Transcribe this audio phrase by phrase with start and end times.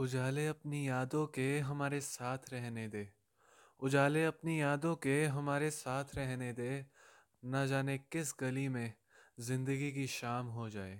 [0.00, 3.08] उजाले अपनी यादों के हमारे साथ रहने दे।
[3.80, 6.86] उजाले अपनी यादों के हमारे साथ रहने दे।
[7.44, 8.92] न जाने किस गली में
[9.40, 10.94] ज़िंदगी की शाम हो जाए।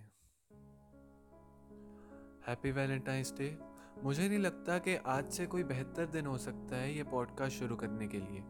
[2.46, 3.58] हैप्पी वैलेंटाइंस डे
[4.02, 7.76] मुझे नहीं लगता कि आज से कोई बेहतर दिन हो सकता है ये पॉडकास्ट शुरू
[7.76, 8.42] करने के लिए।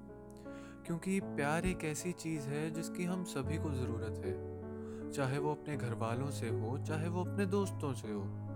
[0.86, 5.76] क्योंकि प्यार एक ऐसी चीज़ है जिसकी हम सभी को ज़रूरत है। चाहे वो अपने
[5.76, 8.49] घर वालों से हो, चाहे वो अपने दोस्तों से हो।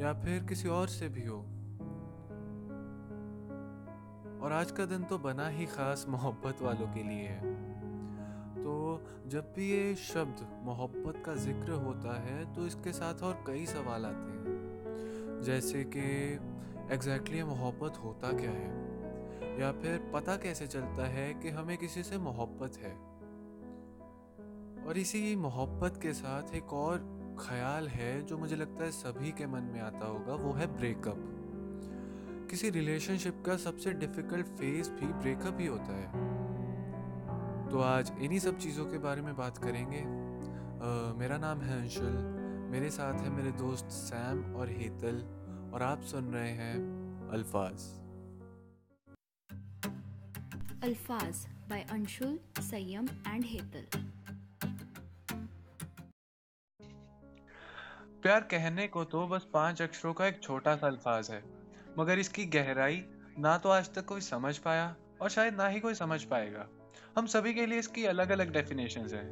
[0.00, 1.38] या फिर किसी और से भी हो।
[4.42, 7.52] और आज का दिन तो बना ही खास मोहब्बत वालों के लिए है।
[8.56, 13.66] तो जब भी ये शब्द मोहब्बत का ज़िक्र होता है तो इसके साथ और कई
[13.66, 16.08] सवाल आते हैं। जैसे कि
[16.94, 19.60] एग्जैक्टली मोहब्बत होता क्या है?
[19.60, 22.94] या फिर पता कैसे चलता है कि हमें किसी से मोहब्बत है?
[24.86, 29.46] और इसी मोहब्बत के साथ एक और ख्याल है जो मुझे लगता है सभी के
[29.46, 31.26] मन में आता होगा वो है ब्रेकअप
[32.50, 36.08] किसी रिलेशनशिप का सबसे डिफ़िकल्ट फ़ेज़ भी ब्रेकअप ही होता है।
[37.70, 42.16] तो आज इन्हीं सब चीज़ों के बारे में बात करेंगे। uh, मेरा नाम है अंशुल
[42.70, 45.22] मेरे साथ है मेरे दोस्त सैम और हेतल
[45.74, 46.74] और आप सुन रहे हैं
[47.32, 47.88] अल्फाज।
[50.84, 54.09] अल्फाज बाय अंशुल संयम एंड हेतल।
[58.22, 61.42] प्यार कहने को तो बस पाँच अक्षरों का एक छोटा सा अल्फाज है
[61.98, 63.02] मगर इसकी गहराई
[63.38, 66.66] ना तो आज तक कोई समझ पाया और शायद ना ही कोई समझ पाएगा।
[67.18, 69.24] हम सभी के लिए इसकी अलग अलग डेफिनेशन है।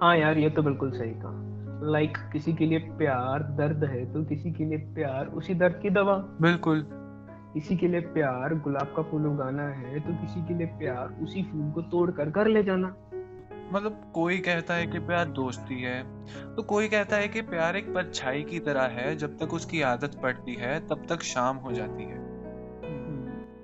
[0.00, 4.12] हाँ यार ये तो बिल्कुल सही कहा। लाइक like, किसी के लिए प्यार दर्द है
[4.12, 6.86] तो किसी के लिए प्यार उसी दर्द की दवा। बिल्कुल।
[7.54, 11.42] किसी के लिए प्यार गुलाब का फूल उगाना है तो किसी के लिए प्यार उसी
[11.42, 12.94] फूल को तोड़ कर घर ले जाना।
[13.72, 16.02] मतलब कोई कहता है कि प्यार दोस्ती है
[16.56, 20.20] तो कोई कहता है कि प्यार एक परछाई की तरह है जब तक उसकी आदत
[20.22, 22.20] पड़ती है तब तक शाम हो जाती है।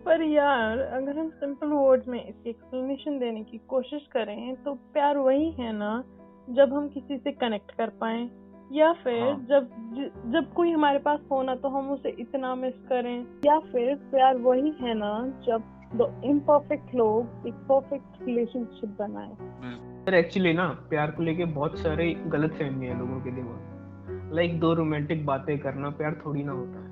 [0.05, 5.17] पर यार अगर हम सिंपल वर्ड में इसकी एक्सप्लेनेशन देने की कोशिश करें तो प्यार
[5.17, 6.05] वही है ना
[6.51, 8.29] जब हम किसी से कनेक्ट कर पाए
[8.73, 9.47] या फिर हाँ.
[9.51, 9.69] जब
[10.27, 14.71] जब कोई हमारे पास होना तो हम उसे इतना मिस करें। या फिर प्यार वही
[14.81, 15.13] है ना
[15.47, 19.33] जब दो इम्परफेक्ट लोग एक परफेक्ट रिलेशनशिप बनाए।
[20.05, 24.49] सर एक्चुअली ना प्यार को लेके बहुत सारे गलत फहमी है लोगों के दिमाग। लाइक
[24.49, 26.89] like, दो रोमांटिक बातें करना प्यार थोड़ी ना होता है।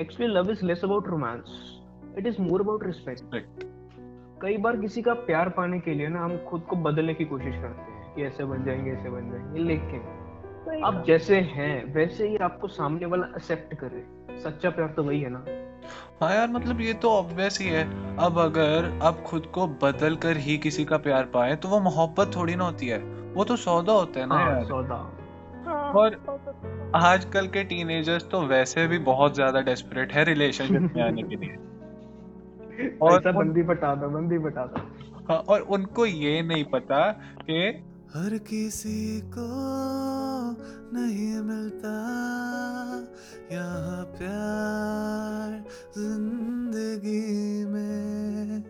[0.00, 1.78] Actually love is less about romance
[2.18, 3.64] it is more about respect
[4.42, 7.54] कई बार किसी का प्यार पाने के लिए ना हम खुद को बदलने की कोशिश
[7.54, 12.36] करते हैं कि ऐसे बन जाएँगे ऐसे बन जाएँगे लेकिन आप जैसे हैं वैसे ही
[12.36, 14.06] आपको सामने वाला एक्सेप्ट करे।
[14.40, 15.44] सच्चा प्यार तो वही है ना।
[16.20, 17.84] हाँ यार मतलब ये तो ऑब्वियस ही है।
[18.16, 22.30] अब अगर आप खुद को बदल कर ही किसी का प्यार पाए तो वो मोहब्बत
[22.36, 22.98] थोड़ी ना होती है।
[23.34, 24.94] वो तो सौदा होता है ना हाँ, यार। सौदा।
[25.66, 26.20] हाँ, और
[26.94, 31.56] आजकल के टीनेजर्स तो वैसे भी बहुत ज़्यादा डेस्परेट है रिलेशनशिप में आने के लिए।
[33.02, 34.80] और बंदी बता दो बंदी बता दो।
[35.28, 37.10] हाँ और उनको ये नहीं पता
[37.40, 37.70] कि
[38.14, 39.46] हर किसी को
[40.94, 41.94] नहीं मिलता।
[43.52, 45.64] यहाँ प्यार
[45.98, 48.62] ज़िंदगी में।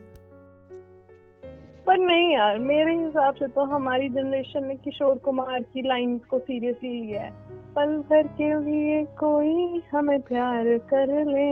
[1.86, 6.38] पर नहीं यार मेरे हिसाब से तो हमारी जनरेशन ने किशोर कुमार की लाइन को
[6.38, 7.30] सीरियसली लिया है।
[7.76, 11.50] पल भर के लिए कोई हमें प्यार कर ले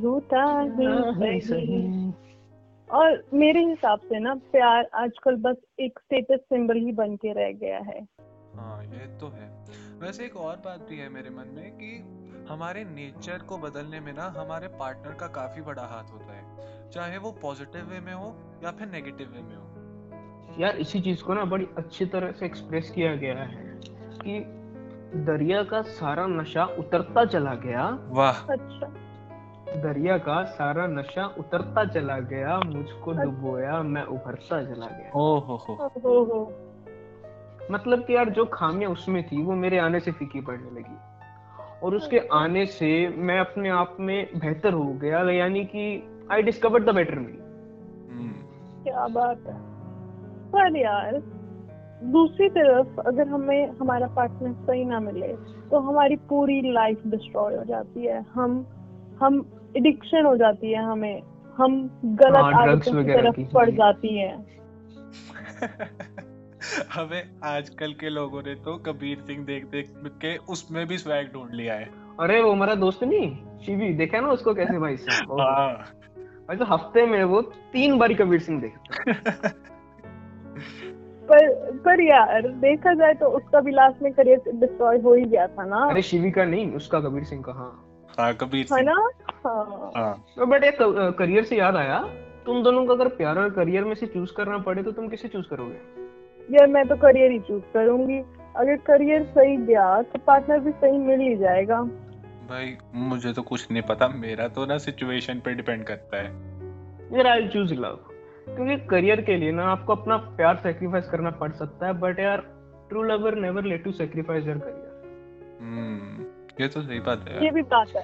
[0.00, 1.82] झूठा ही हाँ, सही।
[2.90, 7.52] और मेरे हिसाब से ना प्यार आजकल बस एक स्टेटस सिंबल ही बन के रह
[7.52, 8.06] गया है।
[8.56, 9.64] हाँ ये तो है।
[9.98, 12.14] वैसे एक और बात भी है मेरे मन में कि
[12.48, 16.44] हमारे नेचर को बदलने में ना हमारे पार्टनर का काफ़ी बड़ा हाथ होता है।
[16.90, 19.68] चाहे वो पॉजिटिव वे में हो या फिर नेगेटिव वे में हो।
[20.60, 23.80] यार इसी चीज़ को ना बड़ी अच्छी तरह से एक्सप्रेस किया गया है
[24.24, 24.40] कि
[25.18, 29.07] दरिया का सारा नशा उतरता चला गया। वाह। अच्छा।
[29.76, 35.38] दरिया का सारा नशा उतरता चला गया मुझको अच्छा। डुबोया मैं उभरता चला गया। ओ
[35.38, 36.52] हो हो।
[37.70, 40.96] मतलब कि यार जो खामियाँ उसमें थी वो मेरे आने से फीकी पड़ने लगी।
[41.82, 45.84] और उसके आने से मैं अपने आप में बेहतर हो गया यानी कि
[46.32, 47.32] I discover the better me
[48.84, 49.56] क्या बात है।
[50.50, 51.18] पर यार
[52.04, 55.28] दूसरी तरफ़ अगर हमें हमारा पार्टनर सही ना मिले
[55.70, 58.66] तो हमारी पूरी लाइफ डिस्ट्रॉय हो जाती है। हम
[59.22, 59.40] हम
[59.76, 61.22] एडिक्शन हो जाती है हमें।
[61.56, 64.58] हम गलत हाँ, आदतों की तरफ़ पड़ जाती है।
[66.92, 71.50] हमें आजकल के लोगों ने तो कबीर सिंह देख देख के उसमें भी स्वैग ढूंढ
[71.52, 71.84] लिया है।
[72.20, 75.40] अरे वो हमारा दोस्त नहीं शिवी देखा ना उसको कैसे भाई साहब?
[75.40, 75.74] हाँ।
[76.18, 79.48] भाई तो हफ़्ते में वो तीन बार कबीर सिंह देखता
[81.30, 85.46] पर पर यार देखा जाए तो उसका भी लास्ट में करियर डिस्ट्रॉय हो ही गया
[85.46, 87.87] था ना। अरे शिवी का नहीं उसका कबीर सिंह का हाँ।
[88.18, 88.94] हाँ कबीर है ना?
[89.44, 90.78] हाँ। हाँ। बट एक
[91.18, 91.98] करियर से याद आया
[92.46, 95.28] तुम दोनों को अगर प्यार और करियर में से चूज़ करना पड़े तो तुम किसे
[95.28, 95.76] चूज़ करोगे?
[96.48, 98.18] यार मैं तो करियर ही चूज़ करूँगी।
[98.56, 101.80] अगर करियर सही गया तो पार्टनर भी सही मिल ही जाएगा।
[102.48, 102.76] भाई
[103.08, 106.30] मुझे तो कुछ नहीं पता मेरा तो ना सिचुएशन पे डिपेंड करता है।
[107.12, 107.98] यार आई चूज़ लव
[108.48, 112.42] क्योंकि करियर के लिए ना आपको अपना प्यार सेक्रीफाइस करना पड़ सकता है बट यार
[112.88, 116.24] true lover never let to sacrifice your career hmm.
[116.60, 118.02] ये तो सही बात है ये भी बात है।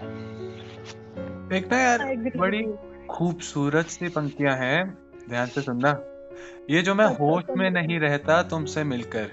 [1.58, 2.62] एक ना यार बड़ी
[3.10, 4.98] खूबसूरत सी पंक्तियाँ हैं
[5.28, 5.98] ध्यान से सुनना।
[6.70, 9.26] ये जो मैं अच्छा, होश में नहीं रहता तुमसे मिलकर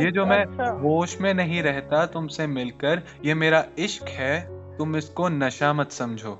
[0.00, 4.96] ये जो मैं अच्छा, होश में नहीं रहता तुमसे मिलकर ये मेरा इश्क है तुम
[4.96, 6.32] इसको नशा मत समझो।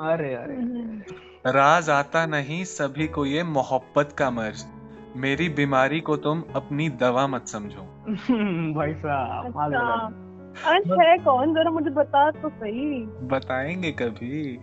[0.00, 1.02] अरे अरे। हम्म।
[1.46, 4.64] राज आता नहीं सभी को ये मोहब्बत का मर्ज।
[5.16, 7.82] मेरी बीमारी को तुम अपनी दवा मत समझो।
[8.74, 10.23] भाई साहब
[10.64, 11.54] अच्छा है कौन?
[11.54, 14.58] जरा मुझे बता तो सही। बताएँगे कभी।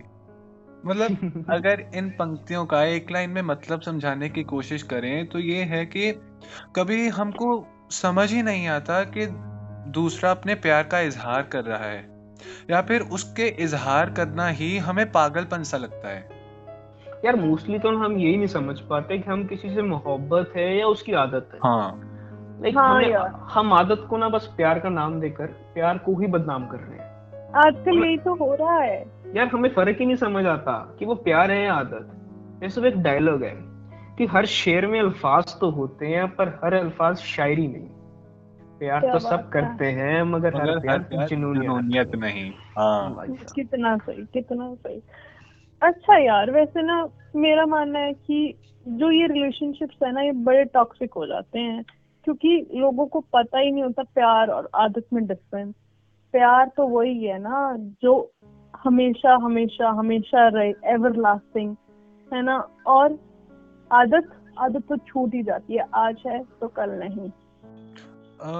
[0.86, 5.62] मतलब अगर इन पंक्तियों का एक लाइन में मतलब समझाने की कोशिश करें तो ये
[5.62, 6.12] है कि
[6.76, 9.26] कभी हमको समझ ही नहीं आता कि
[9.90, 12.12] दूसरा अपने प्यार का इजहार कर रहा है
[12.70, 16.28] या फिर उसके इजहार करना ही हमें पागलपन सा लगता है।
[17.24, 20.86] यार मोस्टली तो हम यही नहीं समझ पाते कि हम किसी से मोहब्बत है या
[20.86, 22.11] उसकी आदत है। हाँ।
[22.62, 26.20] लाइक हाँ हमें यार। हम आदत को ना बस प्यार का नाम देकर प्यार को
[26.20, 27.10] ही बदनाम कर रहे हैं।
[27.56, 31.14] आजकल यही तो हो रहा है। यार हमें फ़र्क ही नहीं समझ आता कि वो
[31.14, 33.54] प्यार है या आदत। ये सब एक डायलॉग है
[34.18, 37.88] कि हर शेर में अल्फाज तो होते हैं पर हर अल्फाज शायरी नहीं।
[38.78, 45.02] प्यार तो सब करते हैं मगर हर प्यार जुनूनियत नहीं। हाँ। कितना सही कितना सही।
[45.82, 50.64] अच्छा यार वैसे ना मेरा मानना है कि जो ये रिलेशनशिप्स है ना ये बड़े
[50.64, 51.84] टॉक्सिक हो जाते हैं।
[52.24, 55.74] क्योंकि लोगों को पता ही नहीं होता प्यार और आदत में डिफरेंस
[56.34, 58.12] प्यार तो वही है ना जो
[58.76, 61.76] हमेशा हमेशा हमेशा रहे एवर लास्टिंग
[62.32, 62.56] है ना?
[62.86, 63.18] और
[63.90, 67.30] आदत आदत तो छूट ही जाती है आज है तो कल नहीं।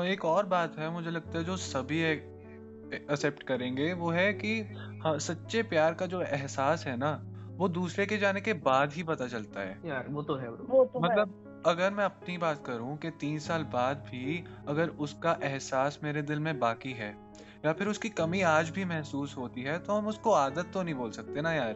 [0.05, 4.61] एक और बात है मुझे लगता है जो सभी एक्सेप्ट करेंगे वो है कि
[5.05, 7.13] हाँ सच्चे प्यार का जो एहसास है ना
[7.57, 10.85] वो दूसरे के जाने के बाद ही पता चलता है। यार वो तो है वो
[10.85, 11.35] तो है। मतलब
[11.67, 16.39] अगर मैं अपनी बात करूँ कि तीन साल बाद भी अगर उसका एहसास मेरे दिल
[16.39, 17.17] में बाकी है
[17.65, 20.95] या फिर उसकी कमी आज भी महसूस होती है तो हम उसको आदत तो नहीं
[20.95, 21.75] बोल सकते ना यार।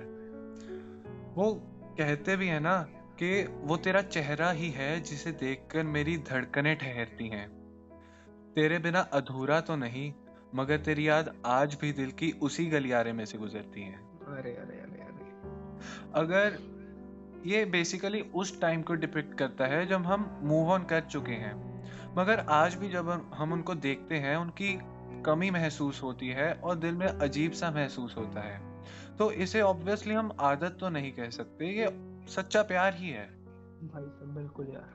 [1.34, 1.54] वो
[1.98, 7.28] कहते भी है ना कि वो तेरा चेहरा ही है जिसे देखकर मेरी धड़कनें ठहरती
[7.28, 7.48] हैं।
[8.54, 10.12] तेरे बिना अधूरा तो नहीं
[10.54, 14.80] मगर तेरी याद आज भी दिल की उसी गलियारे में से गुजरती है। अरे अरे
[14.80, 15.30] अरे अरे।
[16.14, 16.75] अगर
[17.46, 21.84] ये बेसिकली उस टाइम को डिपिक्ट करता है जब हम मूव ऑन कर चुके हैं।
[22.18, 24.78] मगर आज भी जब हम- हम उनको देखते हैं उनकी
[25.22, 28.84] कमी महसूस होती है और दिल में अजीब सा महसूस होता है।
[29.18, 31.86] तो इसे ऑब्वियसली हम आदत तो नहीं कह सकते ये
[32.28, 33.26] सच्चा प्यार ही है।
[33.82, 34.90] भाई साहब बिल्कुल यार।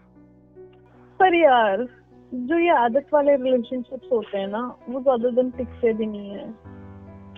[1.19, 1.87] पर यार
[2.33, 6.70] जो ये आदत वाले रिलेशनशिप्स होते हैं ना वो ज़्यादा दिन टिकते भी नहीं है।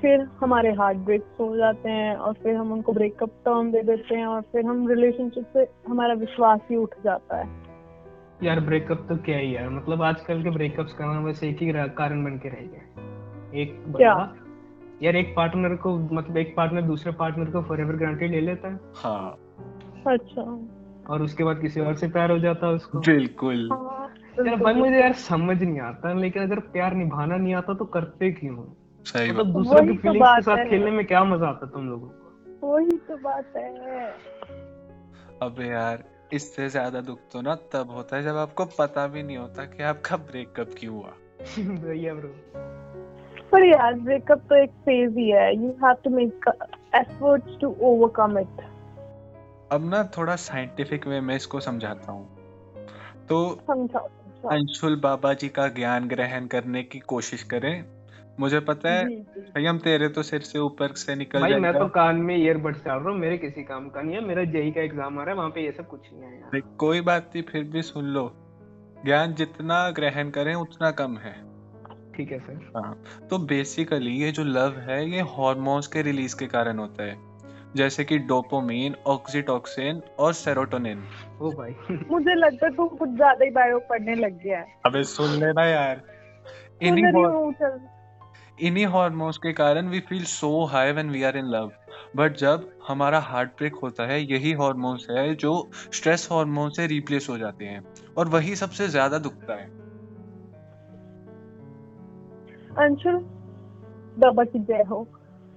[0.03, 4.15] फिर हमारे हार्ट ब्रेक्स हो जाते हैं और फिर हम उनको ब्रेकअप टर्म दे देते
[4.15, 7.47] हैं और फिर हम रिलेशनशिप से हमारा विश्वास ही उठ जाता है।
[8.43, 12.23] यार ब्रेकअप तो क्या ही यार मतलब आजकल के ब्रेकअप्स का बस एक ही कारण
[12.25, 14.33] बन के रह गया एक क्या?
[15.03, 18.79] यार एक पार्टनर को मतलब एक पार्टनर दूसरे पार्टनर को फॉरएवर ग्रांटेड ले लेता है।
[18.95, 19.37] हाँ।
[20.07, 20.41] अच्छा।
[21.09, 24.13] और उसके बाद किसी और से प्यार हो जाता है उसको। बिल्कुल। हाँ,
[24.47, 28.31] यार भाई मुझे यार समझ नहीं आता लेकिन अगर प्यार निभाना नहीं आता तो करते
[28.31, 28.55] क्यों?
[29.05, 31.89] सही बात। मतलब दूसरों वही की तो के साथ खेलने में क्या मज़ा आता तुम
[31.89, 32.67] लोगों को?
[32.67, 34.07] वही तो बात है।
[35.41, 39.37] अबे यार इससे ज़्यादा दुख तो ना तब होता है जब आपको पता भी नहीं
[39.37, 41.13] होता कि आपका ब्रेकअप क्यों हुआ।
[41.47, 42.29] है ब्रो
[43.51, 46.47] पर यार ब्रेकअप तो एक फ़ेज़ ही है। You have to make
[46.95, 48.61] efforts to overcome it
[49.71, 52.25] अब ना थोड़ा साइंटिफिक वे में इसको समझाता हूँ।
[53.29, 53.37] तो
[54.51, 57.83] अंशुल बाबा जी का ज्ञान ग्रहण करने की कोशिश करें।
[58.39, 62.15] मुझे पता है। हम तेरे तो सिर से ऊपर से निकल भाई मैं तो कान
[62.19, 65.19] में ईयरबड्स डाल रहा हूँ मेरे किसी काम का नहीं है मेरा जेई का एग्ज़ाम
[65.19, 67.43] आ रहा है वहाँ पे ये सब कुछ नहीं है यार। देख, कोई बात नहीं
[67.43, 68.31] फिर भी सुन लो।
[69.05, 71.33] ज्ञान जितना ग्रहण करें उतना कम है।
[72.15, 76.79] ठीक है सर। तो बेसिकली ये जो लव है ये हॉर्मोन्स के रिलीज़ के कारण
[76.79, 77.15] होता है।
[77.75, 81.03] जैसे कि डोपामिन ऑक्सीटोसिन और सेरोटोनिन
[81.41, 81.75] ओ भाई।
[82.09, 85.65] मुझे लगता है तू कुछ ज़्यादा ही बायो पढ़ने लग गया है। अबे सुन लेना
[85.65, 86.01] यार।
[86.81, 87.53] इन्हीं हूँ
[88.63, 91.71] इन्हीं हार्मोन्स के कारण we feel so high when we are in love
[92.15, 95.53] but जब हमारा हार्ट ब्रेक होता है यही हार्मोन्स है जो
[95.93, 97.81] स्ट्रेस हार्मोन से रिप्लेस हो जाते हैं
[98.17, 99.65] और वही सबसे ज़्यादा दुखता है।
[102.77, 103.17] अंशुल
[104.17, 105.07] बाबा की जय हो।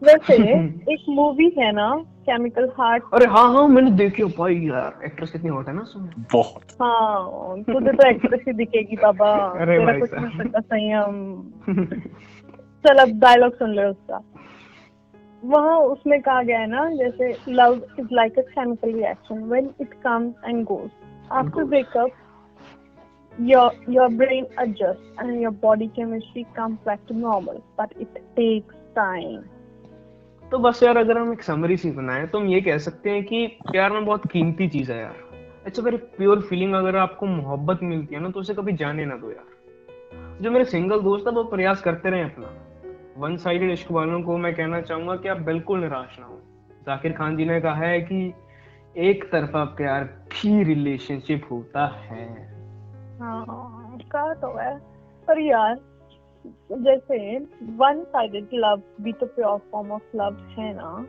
[0.02, 0.36] वैसे
[0.92, 1.88] एक मूवी है ना
[2.26, 5.82] केमिकल हार्ट अरे हाँ हाँ मैंने देखी है भाई यार एक्ट्रेस कितनी हॉट है ना
[5.82, 11.16] उसमें। बहुत। हाँ तुझे तो एक्ट्रेस ही दिखेगी बाबा। अरे भाई कुछ नहीं सकता संयम।
[12.84, 14.22] चल अब डायलॉग सुन ले उसका।
[15.42, 19.94] वहाँ उसमें कहा गया है ना जैसे love is like a chemical reaction when it
[19.94, 20.90] comes and goes
[21.32, 22.10] after breakup
[23.38, 23.64] your
[23.94, 29.42] your brain adjusts and your body chemistry comes back to normal but it takes time
[30.50, 33.24] तो बस यार अगर हम एक समरी सी बनाए तो हम ये कह सकते हैं
[33.24, 37.26] कि प्यार में बहुत कीमती चीज़ है यार। It's a very pure feeling अगर आपको
[37.26, 41.26] मोहब्बत मिलती है ना तो उसे कभी जाने ना दो यार। जो मेरे सिंगल दोस्त
[41.26, 42.65] है वो प्रयास करते रहे अपना।
[43.18, 46.40] वन साइडेड इश्क वालों को मैं कहना चाहूँगा कि आप बिल्कुल निराश ना हो।
[46.86, 48.34] जाकिर खान जी ने कहा है कि
[48.96, 52.26] एक तरफा प्यार भी रिलेशनशिप होता है।
[53.20, 54.78] हाँ कहा तो है।
[55.28, 55.80] पर यार
[56.72, 61.06] जैसे वन साइडेड लव भी तो प्योर फॉर्म ऑफ़ लव है ना।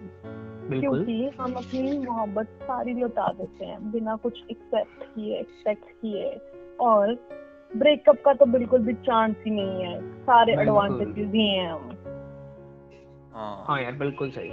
[0.79, 6.37] क्योंकि हम अपनी मोहब्बत सारी लुटा देते हैं बिना कुछ एक्सेप्ट किए एक्सपेक्ट किए।
[6.79, 7.13] और
[7.75, 11.89] ब्रेकअप का तो बिल्कुल भी चांस ही नहीं है। सारे एडवांटेजेस ही हैं हम।
[13.35, 14.49] हाँ। हाँ यार बिल्कुल सही।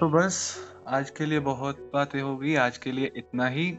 [0.00, 0.56] तो बस
[0.88, 3.78] आज के लिए बहुत बातें हो गई आज के लिए इतना ही।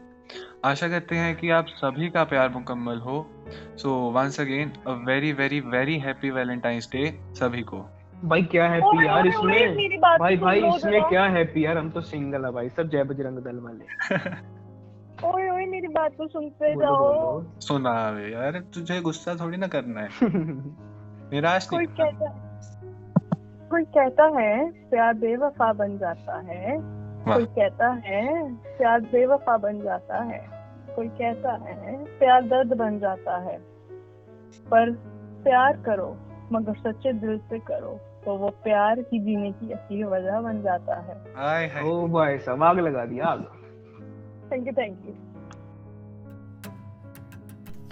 [0.64, 3.30] आशा करते हैं कि आप सभी का प्यार मुकम्मल हो।
[3.76, 7.86] So once again a very very very happy Valentine's day सभी को।
[8.24, 9.90] भाई क्या हैप्पी यार इसमें?
[10.18, 13.56] भाई भाई इसमें। क्या हैप्पी यार हम तो सिंगल है भाई सब जय बजरंग दल
[13.56, 13.84] वाले।
[15.24, 20.00] ओए ओए मेरी बात तो सुनते जाओ सुना बे यार तुझे गुस्सा थोड़ी ना करना
[20.00, 20.30] है
[21.32, 22.28] निराश कोई। कहता
[23.70, 24.50] कोई कहता है
[24.90, 26.76] प्यार बेवफा बन जाता है
[27.24, 28.22] कोई कहता है
[28.78, 30.44] प्यार बेवफा बन जाता है
[30.96, 33.58] कोई कहता है प्यार दर्द बन जाता है
[34.66, 34.92] पर
[35.44, 36.14] प्यार करो
[36.52, 41.00] मगर सच्चे दिल से करो तो वो प्यार ही जीने की असली वजह बन जाता
[41.00, 43.44] है हाय हाय ओ भाई साहब आग लगा दिया आग
[44.52, 45.14] thank you thank you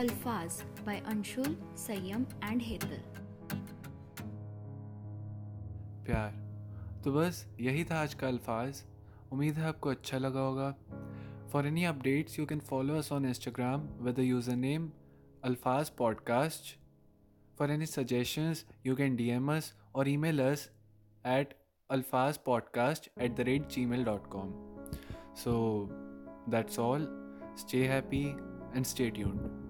[0.02, 0.54] Alfaz
[0.86, 3.02] by Anshul, Sayyam, and Hetal.
[6.06, 6.32] प्यार।
[7.04, 8.82] तो बस यही था आज का अल्फाज।
[9.32, 10.70] उम्मीद है आपको अच्छा लगा होगा।
[11.52, 14.18] For any updates you can follow us on Instagram with the
[14.56, 14.90] username
[15.44, 16.76] Alfaz podcast
[17.58, 20.70] for any suggestions you can D M us और email us
[21.26, 21.54] at
[21.90, 24.52] Alfaz podcast at the rate Gmail dot com
[25.36, 25.54] so
[26.46, 27.06] That's all.
[27.56, 28.36] Stay happy
[28.74, 29.63] and stay tuned.